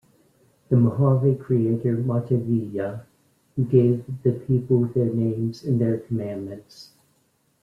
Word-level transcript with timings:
The 0.69 0.75
Mohave 0.77 1.37
creator 1.39 1.95
is 1.99 2.03
"Matevilya," 2.03 3.03
who 3.55 3.65
gave 3.65 4.03
the 4.23 4.31
people 4.31 4.85
their 4.85 5.13
names 5.13 5.63
and 5.63 5.79
their 5.79 5.99
commandments. 5.99 6.93